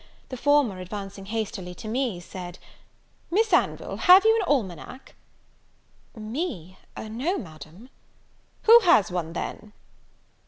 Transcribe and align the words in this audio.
The 0.29 0.35
former, 0.35 0.79
advancing 0.79 1.27
hastily 1.27 1.75
to 1.75 1.87
me, 1.87 2.19
said, 2.19 2.57
"Miss 3.29 3.53
Anville, 3.53 3.97
have 3.97 4.25
you 4.25 4.35
an 4.37 4.47
almanack?" 4.51 5.13
"Me? 6.15 6.75
no, 6.97 7.37
Madam." 7.37 7.87
"Who 8.63 8.79
has 8.79 9.11
one, 9.11 9.33
then?" 9.33 9.73